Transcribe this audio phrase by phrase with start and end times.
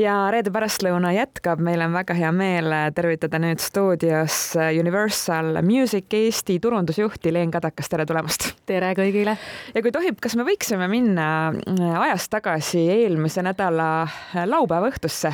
[0.00, 4.38] ja reede pärastlõuna jätkab, meil on väga hea meel tervitada nüüd stuudios
[4.76, 8.50] Universal Music Eesti turundusjuhti Leen Kadakas, tere tulemast!
[8.68, 9.36] tere kõigile!
[9.74, 11.28] ja kui tohib, kas me võiksime minna
[12.02, 14.06] ajas tagasi eelmise nädala
[14.44, 15.32] laupäeva õhtusse?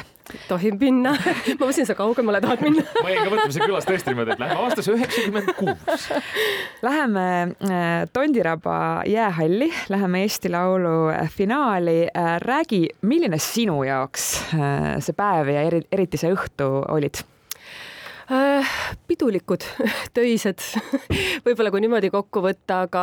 [0.49, 1.15] Tohib minna
[1.59, 4.43] ma mõtlesin, sa kaugemale tahad minna ma jäin ka mõtlema siin külas tõesti niimoodi, et
[4.43, 6.07] läheme aastasse üheksakümmend kuus.
[6.83, 7.27] Läheme
[7.69, 11.99] äh, Tondiraba jäähalli, läheme Eesti Laulu finaali.
[12.17, 17.23] Äh, räägi, milline sinu jaoks äh, see päev ja eri, eriti see õhtu olid?
[18.33, 18.65] Äh,
[19.11, 19.61] pidulikud,
[20.17, 20.63] töised,
[21.45, 23.03] võib-olla kui niimoodi kokku võtta, aga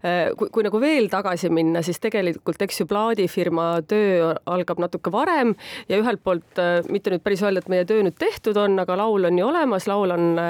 [0.00, 5.12] äh, kui, kui nagu veel tagasi minna, siis tegelikult eks ju plaadifirma töö algab natuke
[5.12, 5.52] varem
[5.90, 8.96] ja ühelt poolt äh, mitte nüüd päris öelda, et meie töö nüüd tehtud on, aga
[9.02, 10.40] laul on ju olemas, laul on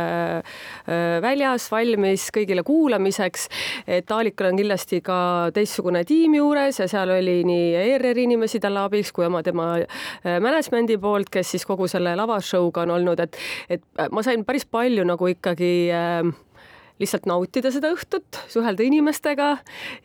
[1.24, 3.48] väljas, valmis kõigile kuulamiseks.
[3.98, 5.18] et Aalikal on kindlasti ka
[5.56, 9.72] teistsugune tiim juures ja seal oli nii ERR-i inimesi talle abiks kui oma tema
[10.22, 13.38] management'i poolt, kes siis kogu selle lavashow'ga on olnud, et,
[13.74, 16.32] et ma sain päris palju nagu ikkagi äh,
[17.02, 19.48] lihtsalt nautida seda õhtut, suhelda inimestega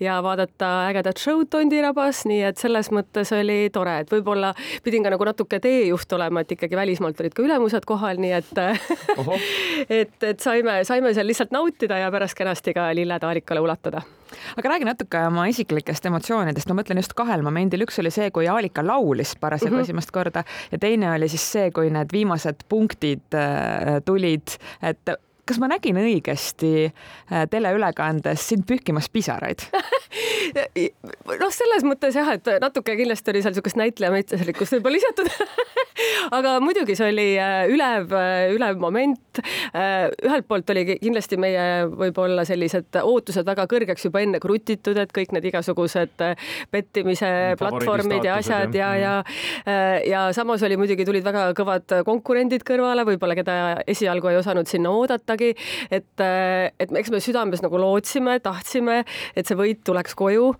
[0.02, 5.14] ja vaadata ägedat show'd Tondirabas, nii et selles mõttes oli tore, et võib-olla pidin ka
[5.14, 8.64] nagu natuke teejuht olema, et ikkagi välismaalt olid ka ülemused kohal, nii et
[10.02, 14.02] et, et saime, saime seal lihtsalt nautida ja pärast kenasti ka lilled Aalikale ulatada
[14.58, 18.50] aga räägi natuke oma isiklikest emotsioonidest, ma mõtlen just kahel momendil, üks oli see, kui
[18.52, 19.90] Aalika laulis parasjagu mm -hmm.
[19.90, 25.18] esimest korda ja teine oli siis see, kui need viimased punktid äh, tulid, et
[25.50, 29.66] kas ma nägin õigesti äh, teleülekandes sind pühkimas pisaraid?
[31.44, 35.30] Noh, selles mõttes jah, et natuke kindlasti oli seal niisugust näitleja metsaslikkust võib-olla lisatud
[36.38, 39.18] aga muidugi see oli äh, ülev, äh, ülev moment.
[39.40, 45.32] ühelt poolt oli kindlasti meie võib-olla sellised ootused väga kõrgeks juba enne krutitud, et kõik
[45.36, 46.24] need igasugused
[46.74, 49.14] pettimise platvormid ja asjad ja, ja
[50.10, 53.56] ja samas oli muidugi tulid väga kõvad konkurendid kõrvale, võib-olla keda
[53.88, 55.56] esialgu ei osanud sinna oodata midagi,
[55.92, 56.26] et,
[56.80, 59.04] et eks me südames nagu lootsime, tahtsime,
[59.36, 60.52] et see võit tuleks koju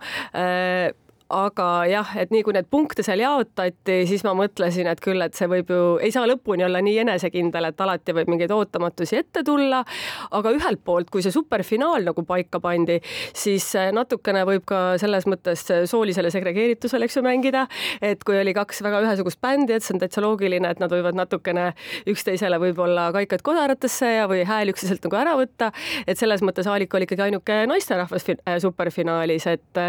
[1.30, 5.36] aga jah, et nii kui need punkte seal jaotati, siis ma mõtlesin, et küll, et
[5.38, 9.44] see võib ju, ei saa lõpuni olla nii enesekindel, et alati võib mingeid ootamatusi ette
[9.46, 9.84] tulla.
[10.30, 12.98] aga ühelt poolt, kui see superfinaal nagu paika pandi,
[13.36, 17.66] siis natukene võib ka selles mõttes soolisele segregeeritusele, eks ju, mängida.
[18.02, 21.14] et kui oli kaks väga ühesugust bändi, et see on täitsa loogiline, et nad võivad
[21.18, 21.70] natukene
[22.10, 25.70] üksteisele võib-olla kaikaid kodaratesse ja, või hääli üksteiselt nagu ära võtta.
[26.06, 28.26] et selles mõttes Aalik oli ikkagi ainuke naisterahvas
[28.62, 29.82] superfinaalis, et,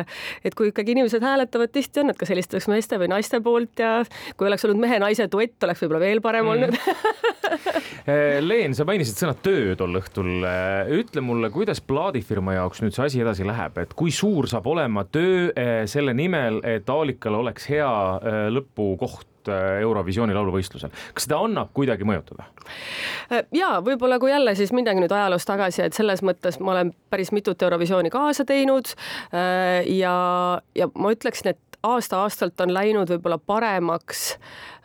[0.45, 3.93] et kui ikkagi inimesed hääletavad tihti on, et kas helistatakse meeste või naiste poolt ja
[4.37, 6.51] kui oleks olnud mehe-naise duett, oleks võib-olla veel parem mm.
[6.53, 6.77] olnud
[8.11, 10.31] eh, Leen, sa mainisid sõna töö tol õhtul.
[10.47, 14.69] Eh, ütle mulle, kuidas plaadifirma jaoks nüüd see asi edasi läheb, et kui suur saab
[14.71, 17.91] olema töö eh, selle nimel, et Aalikal oleks hea
[18.51, 22.47] lõpukoht Eurovisiooni lauluvõistlusel, kas seda annab kuidagi mõjutada?
[23.55, 27.31] ja võib-olla kui jälle siis minnagi nüüd ajaloos tagasi, et selles mõttes ma olen päris
[27.35, 28.93] mitut Eurovisiooni kaasa teinud
[29.31, 30.15] ja,
[30.75, 34.35] ja ma ütleksin, et aasta-aastalt on läinud võib-olla paremaks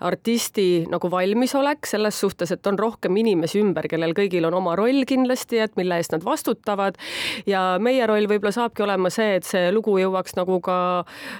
[0.00, 5.06] artisti nagu valmisolek selles suhtes, et on rohkem inimesi ümber, kellel kõigil on oma roll
[5.08, 6.96] kindlasti, et mille eest nad vastutavad.
[7.46, 10.78] ja meie roll võib-olla saabki olema see, et see lugu jõuaks nagu ka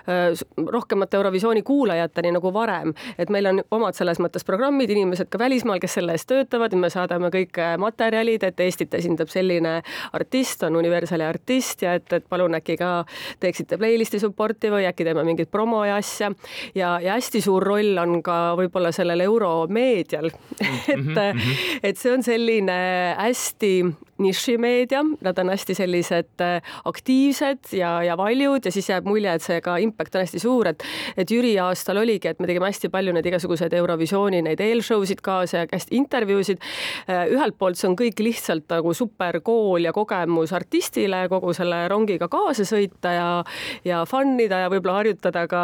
[0.08, 5.38] äh, rohkemate Eurovisiooni kuulajateni nagu varem, et meil on omad selles mõttes programmid, inimesed ka
[5.38, 9.80] välismaal, kes selle eest töötavad me saadame kõik materjalid, et Eestit esindab selline
[10.16, 13.04] artist, on Universali artist ja et, et palun äkki ka
[13.40, 16.32] teeksite playlist'i support'i või äkki teeme mingit promo ja asja
[16.74, 21.80] ja, ja hästi suur roll on ka võib-olla sellel euromeedial et mm, -hmm.
[21.82, 23.84] et see on selline hästi
[24.18, 29.44] nišimeedia, nad on hästi sellised äh, aktiivsed ja, ja valjud ja siis jääb mulje, et
[29.44, 30.84] see ka impact on hästi suur, et
[31.16, 35.20] et Jüri aastal oligi, et me tegime hästi palju neid igasuguseid Eurovisiooni neid eelshow sid
[35.24, 36.62] kaasa ja hästi intervjuusid.
[37.10, 41.84] Äh, ühelt poolt see on kõik lihtsalt nagu super kool ja kogemus artistile kogu selle
[41.92, 43.28] rongiga kaasa sõita ja
[43.84, 45.62] ja fun ida ja võib-olla harjutada ka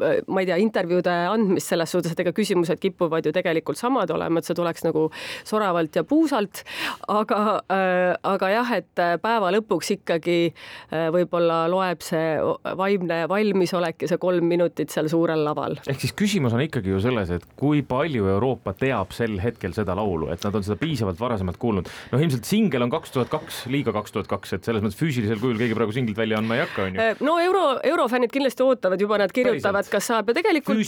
[0.00, 4.10] äh, ma ei tea, intervjuude andmist selles suhtes, et ega küsimused kipuvad ju tegelikult samad
[4.14, 5.08] olema, et see tuleks nagu
[5.48, 6.64] soravalt ja puusalt,
[7.12, 7.40] aga
[7.72, 12.38] äh, aga jah, et päeva lõpuks ikkagi äh, võib-olla loeb see
[12.78, 15.76] vaimne valmisolek ja see kolm minutit seal suurel laval.
[15.86, 19.96] ehk siis küsimus on ikkagi ju selles, et kui palju Euroopa teab sel hetkel seda
[19.98, 21.90] laulu, et nad on seda piisavalt varasemalt kuulnud.
[22.12, 25.40] noh, ilmselt singel on kaks tuhat kaks, liiga kaks tuhat kaks, et selles mõttes füüsilisel
[25.42, 27.08] kujul keegi praegu singlit välja andma ei hakka, on ju.
[27.26, 30.30] no euro, eurofännid kindlasti ootavad juba, nad kirjutavad, kas saab.
[30.30, 30.86] Ja tegelikult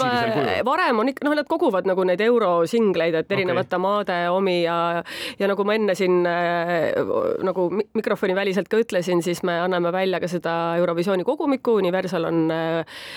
[0.66, 3.84] varem on ikka, noh, nad koguvad nagu neid eurosingleid, et erinevate okay.
[3.84, 4.78] maade omi ja
[5.38, 6.94] ja nagu ma enne siin äh,
[7.44, 12.42] nagu mikrofoni väliselt ka ütlesin, siis me anname välja ka seda Eurovisiooni kogumikku, Universal on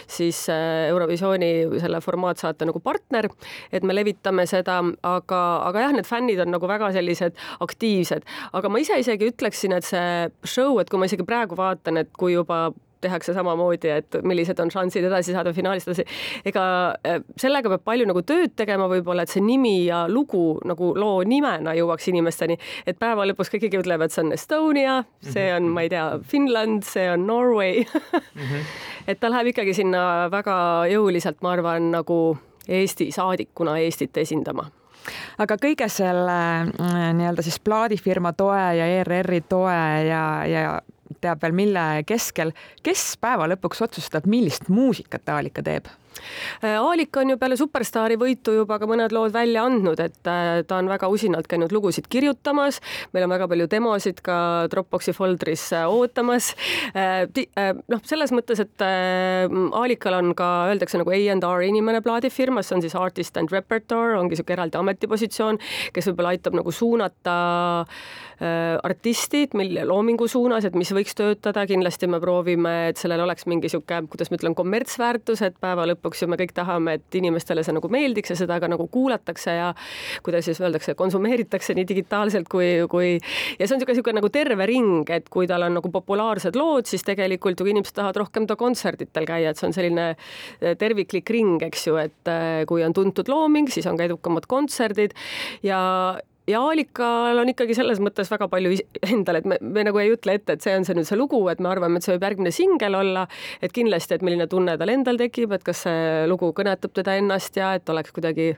[0.08, 0.46] siis
[0.90, 1.52] Eurovisiooni
[1.82, 3.30] selle formaatsaate nagu partner,
[3.72, 8.28] et me levitame seda, aga, aga jah, need fännid on nagu väga sellised aktiivsed,
[8.58, 12.12] aga ma ise isegi ütleksin, et see show, et kui ma isegi praegu vaatan, et
[12.18, 12.68] kui juba
[13.02, 16.06] tehakse samamoodi, et millised on šansid edasi saada finaalist edasi.
[16.46, 16.64] ega
[17.08, 21.22] äh, sellega peab palju nagu tööd tegema võib-olla, et see nimi ja lugu nagu loo
[21.28, 22.58] nimena jõuaks inimesteni,
[22.88, 26.86] et päeva lõpus kõik ikkagi ütlevad, see on Estonia, see on, ma ei tea, Finland,
[26.88, 28.42] see on Norway mm.
[28.42, 28.74] -hmm.
[29.08, 30.58] et ta läheb ikkagi sinna väga
[30.94, 34.68] jõuliselt, ma arvan, nagu Eesti saadikuna Eestit esindama
[35.38, 39.78] aga kõige selle äh, nii-öelda siis plaadifirma toe ja ERR-i toe
[40.08, 40.64] ja, ja
[41.22, 42.54] teab veel, mille keskel,
[42.84, 45.90] kes päeva lõpuks otsustab, millist muusikat Aalika teeb?
[46.62, 50.80] Aalika on ju peale Superstaari võitu juba ka mõned lood välja andnud, et äh, ta
[50.82, 52.80] on väga usinalt käinud lugusid kirjutamas.
[53.14, 56.54] meil on väga palju demosid ka Dropboxi foldris äh, ootamas.
[56.96, 57.28] Äh,
[57.88, 62.96] noh, selles mõttes, et Aalikal on ka öeldakse nagu A&R inimene plaadifirmas, see on siis
[62.98, 65.60] artist and repertoire, ongi niisugune eraldi ametipositsioon,
[65.94, 67.38] kes võib-olla aitab nagu suunata
[68.86, 73.66] artistid, mille loomingu suunas, et mis võiks töötada, kindlasti me proovime, et sellel oleks mingi
[73.66, 77.76] niisugune, kuidas ma ütlen, kommertsväärtus, et päeva lõpuks ju me kõik tahame, et inimestele see
[77.76, 79.72] nagu meeldiks ja seda ka nagu kuulatakse ja
[80.26, 84.70] kuidas siis öeldakse, konsumeeritakse nii digitaalselt kui, kui ja see on niisugune, niisugune nagu terve
[84.70, 88.58] ring, et kui tal on nagu populaarsed lood, siis tegelikult ju inimesed tahavad rohkem ta
[88.60, 90.08] kontserditel käia, et see on selline
[90.80, 92.34] terviklik ring, eks ju, et
[92.70, 95.16] kui on tuntud looming, siis on ka edukamad kontserdid
[95.66, 95.80] ja
[96.48, 98.72] ja Aalikal on ikkagi selles mõttes väga palju
[99.12, 101.42] endal, et me, me nagu ei ütle ette, et see on see nüüd see lugu,
[101.52, 103.26] et me arvame, et see võib järgmine singel olla,
[103.64, 107.60] et kindlasti, et milline tunne tal endal tekib, et kas see lugu kõnetab teda ennast
[107.60, 108.54] ja et oleks kuidagi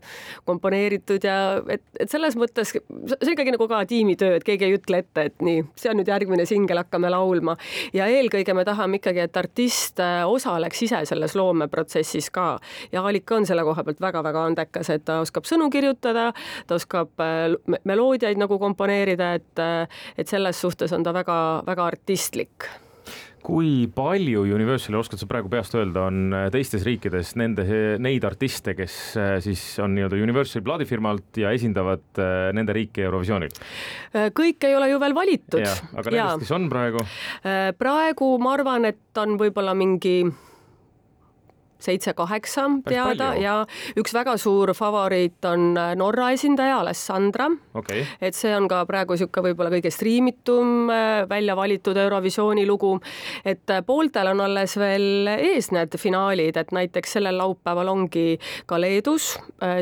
[0.50, 1.40] komponeeritud ja
[1.72, 2.84] et, et selles mõttes see
[3.18, 6.12] on ikkagi nagu ka tiimitöö, et keegi ei ütle ette, et nii, see on nüüd
[6.12, 7.58] järgmine singel, hakkame laulma.
[7.94, 12.52] ja eelkõige me tahame ikkagi, et artist äh, osaleks ise selles loomeprotsessis ka
[12.94, 16.30] ja Aalika on selle koha pealt väga-väga andekas, et ta oskab sõnu kirjutada,
[16.68, 19.64] ta oskab äh, meloodiaid nagu komponeerida, et,
[20.18, 22.70] et selles suhtes on ta väga-väga artistlik
[23.40, 27.64] kui palju Universali, oskad sa praegu peast öelda, on teistes riikides nende,
[28.02, 28.98] neid artiste, kes
[29.46, 32.20] siis on nii-öelda Universali plaadifirmalt ja esindavad
[32.56, 33.56] nende riiki Eurovisioonil?
[34.36, 35.60] Kõik ei ole ju veel valitud.
[35.64, 37.06] aga nendest, kes on praegu?
[37.80, 40.20] praegu ma arvan, et on võib-olla mingi
[41.80, 43.56] seitse-kaheksa teada ja
[44.00, 47.50] üks väga suur favoriit on äh, Norra esindaja Alessandra.
[47.80, 48.04] Okay..
[48.22, 52.98] et see on ka praegu niisugune võib-olla kõige striimitum äh, välja valitud Eurovisiooni lugu.
[53.46, 58.40] et äh, pooltel on alles veel ees need finaalid, et näiteks sellel laupäeval ongi
[58.70, 59.31] ka Leedus,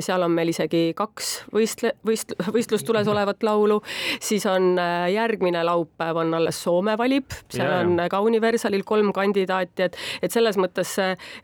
[0.03, 3.79] seal on meil isegi kaks võistle-, võist-, võistlustules olevat laulu,
[4.23, 4.77] siis on
[5.11, 10.33] järgmine laupäev on alles Soome valib, seal ja, on ka Universalil kolm kandidaati, et, et
[10.33, 10.93] selles mõttes,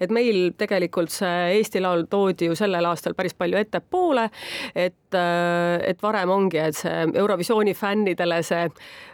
[0.02, 4.28] et meil meil tegelikult see Eesti Laul toodi ju sellel aastal päris palju ettepoole,
[4.76, 8.68] et, et varem ongi, et see Eurovisiooni fännidele see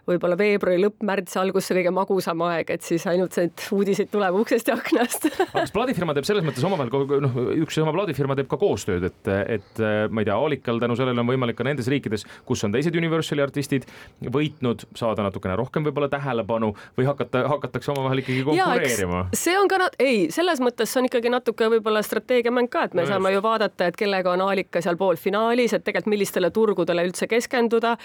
[0.10, 4.42] võib-olla veebruari lõpp, märtsi algus, see kõige magusam aeg, et siis ainult need uudised tulevad
[4.42, 6.90] uksest ja aknast kas plaadifirma teeb selles mõttes omavahel,
[7.26, 10.98] noh, üks ja sama plaadifirma teeb ka koostööd, et, et ma ei tea, Aalikal tänu
[10.98, 13.86] sellele on võimalik ka nendes riikides, kus on teised Universali artistid
[14.34, 19.28] võitnud, saada natukene rohkem võib-olla tähelepanu või hakata, hakatakse omavahel ikkagi konkureerima?
[19.38, 23.06] see on ka, ei, selles mõttes see on ikkagi natuke võib-olla strateegiamäng ka, et me
[23.06, 27.28] no saame ju vaadata, et kellega on Aalika seal poolfinaalis, et tegelikult millistele turgudele üldse
[27.30, 27.96] keskenduda,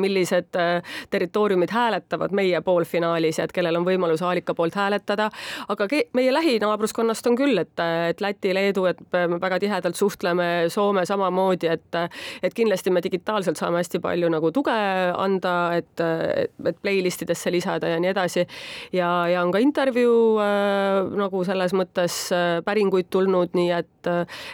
[0.00, 5.30] millised territooriumid territooriumid hääletavad meie poolfinaalis ja et kellel on võimalus Aalika poolt hääletada.
[5.68, 11.04] aga meie lähinaabruskonnast on küll, et, et Läti, Leedu, et me väga tihedalt suhtleme, Soome
[11.06, 11.98] samamoodi, et,
[12.42, 14.76] et kindlasti me digitaalselt saame hästi palju nagu tuge
[15.16, 18.46] anda, et, et, et playlist idesse lisada ja nii edasi.
[18.92, 24.10] ja, ja on ka intervjuu äh, nagu selles mõttes äh, päringuid tulnud, nii et,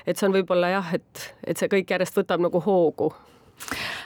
[0.07, 3.13] et see on võib-olla jah, et, et see kõik järjest võtab nagu hoogu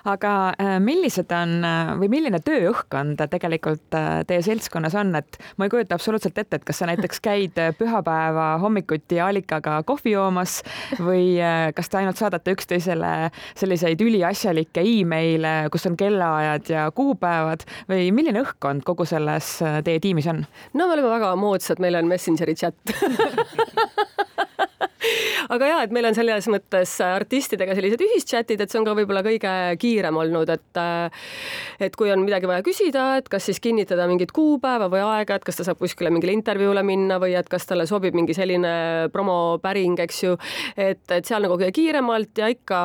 [0.09, 5.67] aga äh, millised on äh, või milline tööõhkkond tegelikult äh, teie seltskonnas on, et ma
[5.67, 10.61] ei kujuta absoluutselt ette, et kas sa näiteks käid pühapäeva hommikuti allikaga kohvi joomas
[10.99, 11.37] või
[11.77, 13.13] kas te ainult saadate üksteisele
[13.59, 17.67] selliseid üliasjalikke email'e, kus on kellaajad ja kuupäevad?
[17.91, 19.55] Või milline õhkkond kogu selles
[19.87, 20.45] teie tiimis on?
[20.75, 22.75] no me oleme väga moodsad, meil on Messengeri chat
[25.53, 29.23] aga ja, et meil on selles mõttes artistidega sellised ühischatid, et see on ka võib-olla
[29.27, 30.81] kõige kiirem olnud, et
[31.83, 35.45] et kui on midagi vaja küsida, et kas siis kinnitada mingit kuupäeva või aega, et
[35.47, 39.99] kas ta saab kuskile mingile intervjuule minna või et kas talle sobib mingi selline promopäring,
[40.07, 40.37] eks ju,
[40.77, 42.81] et, et seal nagu kõige kiiremalt ja ikka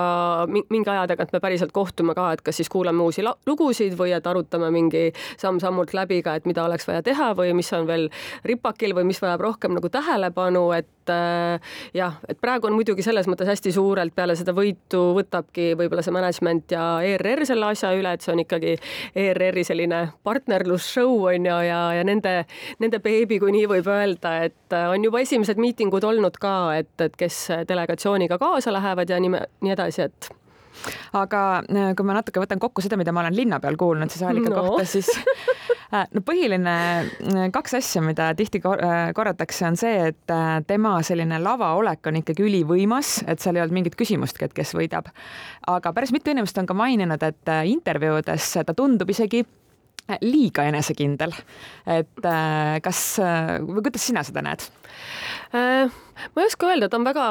[0.50, 4.28] mingi aja tagant me päriselt kohtume ka, et kas siis kuulame uusi lugusid või et
[4.28, 5.08] arutame mingi
[5.40, 8.10] samm-sammult läbi ka, et mida oleks vaja teha või mis on veel
[8.48, 13.28] ripakil või mis vajab rohkem nagu tähelepanu, et äh, jah, et praegu on muidugi selles
[13.30, 18.14] mõttes hästi suurelt peale seda võitu võtabki võib-olla see management ja ERR selle asja üle,
[18.14, 18.76] et see on ikkagi
[19.16, 22.40] ERR-i selline partnerlusshow on ju ja, ja nende,
[22.84, 26.94] nende beebi, kui nii võib öelda, et äh, on juba esimesed miitingud olnud ka, et,
[27.04, 30.34] et kes delegatsiooniga kaasa lähevad ja nii, nii edasi, et
[31.18, 34.24] aga äh, kui ma natuke võtan kokku seda, mida ma olen linna peal kuulnud siis
[34.28, 34.64] Alika no.
[34.64, 35.10] kohta, siis
[35.91, 40.36] no põhiline äh, kaks asja, mida tihti korratakse, on see, et
[40.67, 45.12] tema selline lavaolek on ikkagi ülivõimas, et seal ei olnud mingit küsimustki, et kes võidab.
[45.67, 49.46] aga päris mitu inimest on ka maininud, et intervjuudes ta tundub isegi
[50.22, 51.36] liiga enesekindel.
[51.88, 52.28] et
[52.84, 53.04] kas
[53.68, 54.68] või kuidas sina seda näed?
[55.56, 55.96] äh,?
[56.36, 57.26] ma ei oska öelda, ta on väga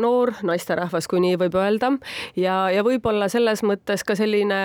[0.00, 1.92] noor naisterahvas, kui nii võib öelda
[2.38, 4.60] ja, ja võib-olla selles mõttes ka selline,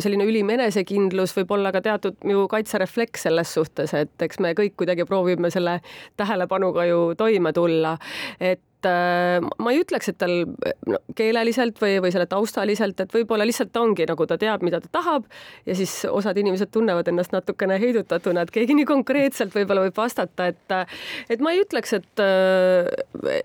[0.00, 4.78] selline ülim enesekindlus võib olla ka teatud ju kaitserefleks selles suhtes, et eks me kõik
[4.80, 5.80] kuidagi proovime selle
[6.20, 7.96] tähelepanuga ju toime tulla,
[8.40, 10.34] et äh, ma ei ütleks, et tal
[10.88, 14.90] no, keeleliselt või, või selle taustaliselt, et võib-olla lihtsalt ongi nagu ta teab, mida ta
[14.98, 15.28] tahab
[15.66, 20.50] ja siis osad inimesed tunnevad ennast natukene heidutatuna, et keegi nii konkreetselt võib-olla võib vastata,
[20.52, 20.76] et
[21.30, 22.24] et ma ei ütleks, et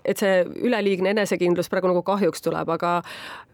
[0.04, 3.00] et see üleliigne enesekindlus praegu nagu kahjuks tuleb, aga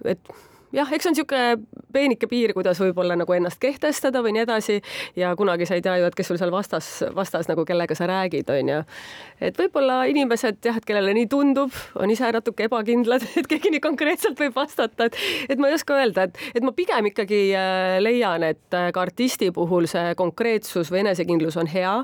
[0.05, 0.37] et
[0.77, 4.79] jah, eks see on niisugune peenike piir, kuidas võib-olla nagu ennast kehtestada või nii edasi.
[5.17, 8.09] Ja kunagi sa ei tea ju, et kes sul seal vastas, vastas nagu kellega sa
[8.11, 8.81] räägid, on ju.
[9.41, 13.83] et võib-olla inimesed jah, et kellele nii tundub, on ise natuke ebakindlad, et keegi nii
[13.85, 17.99] konkreetselt võib vastata, et, et ma ei oska öelda, et, et ma pigem ikkagi äh,
[18.03, 22.01] leian, et äh, ka artisti puhul see konkreetsus või enesekindlus on hea,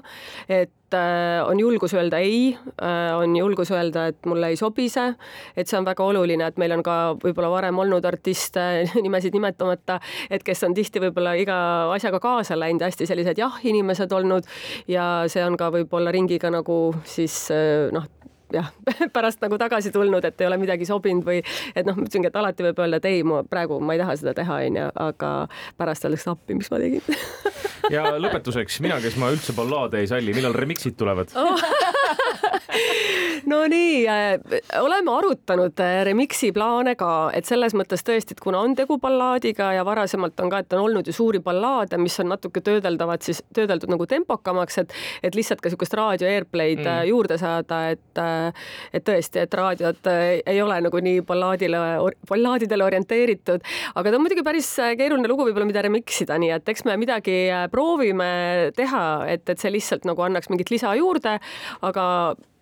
[0.49, 5.15] et Äh, on julgus öelda ei, äh, on julgus öelda, et mulle ei sobi see,
[5.57, 8.65] et see on väga oluline, et meil on ka võib-olla varem olnud artiste,
[9.05, 9.99] nimesid nimetamata,
[10.31, 11.59] et kes on tihti võib-olla iga
[11.95, 14.49] asjaga kaasa läinud, hästi sellised jah-inimesed olnud
[14.91, 18.09] ja see on ka võib-olla ringiga nagu siis äh, noh,
[18.53, 18.69] jah,
[19.17, 22.37] pärast nagu tagasi tulnud, et ei ole midagi sobinud või et noh, ma ütlesingi, et
[22.37, 25.33] alati võib öelda, et ei, ma praegu ma ei taha seda teha, onju, aga
[25.81, 27.05] pärast öeldakse appi, miks ma tegin
[27.91, 31.57] ja lõpetuseks, mina, kes ma üldse ballaade ei salli, millal remix'id tulevad oh.
[33.53, 38.77] Nonii äh,, oleme arutanud äh, remix'i plaane ka, et selles mõttes tõesti, et kuna on
[38.79, 42.63] tegu ballaadiga ja varasemalt on ka, et on olnud ju suuri ballaade, mis on natuke
[42.65, 47.11] töödeldavad siis, töödeldud nagu tempokamaks, et et lihtsalt ka niisugust raadio airplay'd äh, mm.
[47.11, 48.23] juurde saada, et
[48.93, 51.81] et tõesti, et raadiod ei ole nagu nii ballaadile,
[52.29, 54.69] ballaadidele orienteeritud, aga ta on muidugi päris
[54.99, 57.37] keeruline lugu võib-olla, mida remix ida, nii et eks me midagi
[57.73, 58.31] proovime
[58.77, 61.39] teha, et, et see lihtsalt nagu annaks mingit lisa juurde,
[61.83, 62.07] aga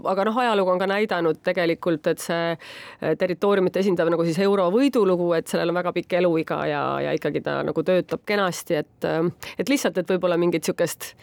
[0.04, 4.68] aga noh, ajalugu on ka näidanud tegelikult, et see eh, territooriumit esindav nagu siis euro
[4.74, 8.96] võidulugu, et sellel on väga pikk eluiga ja, ja ikkagi ta nagu töötab kenasti, et,
[9.08, 11.14] eh, et lihtsalt, et võib-olla mingit niisugust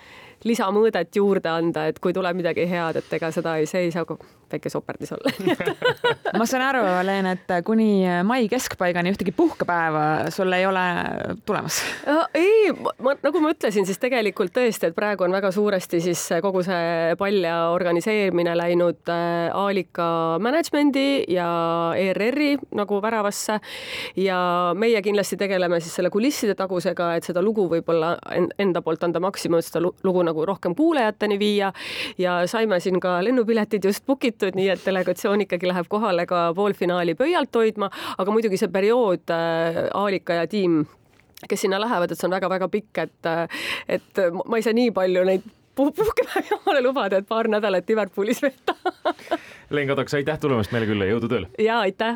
[0.46, 4.06] lisamõõdet juurde anda, et kui tuleb midagi head, et ega seda ei, see ei saa
[4.52, 5.32] väike soperdis olla
[6.40, 10.84] ma saan aru, Leen, et kuni mai keskpaigani ühtegi puhkepäeva sul ei ole
[11.46, 11.82] tulemas?
[12.38, 12.72] ei,
[13.04, 17.16] ma nagu ma ütlesin, siis tegelikult tõesti, et praegu on väga suuresti siis kogu see
[17.20, 20.08] pall ja organiseerimine läinud äh, Aalika
[20.44, 21.50] management'i ja
[21.98, 23.60] ERR-i nagu väravasse
[24.24, 24.40] ja
[24.78, 28.16] meie kindlasti tegeleme siis selle kulisside tagusega, et seda lugu võib-olla
[28.60, 31.72] enda poolt anda maksimum, et seda lugu nagu rohkem kuulajateni viia
[32.18, 36.52] ja saime siin ka lennupiletid just book itud, nii et delegatsioon ikkagi läheb kohale ka
[36.58, 40.84] poolfinaali pöialt hoidma, aga muidugi see periood äh, Aalika ja tiim
[41.50, 43.64] kes sinna lähevad, et see on väga-väga pikk, et, äh,
[43.98, 45.46] et ma ei saa nii palju neid
[45.78, 48.76] puhkepäevi omale lubada, et paar nädalat Liverpoolis veeta
[49.70, 51.50] Leen Kadaks, aitäh tulemast meile külla, jõudu tööle!
[51.62, 52.16] ja aitäh!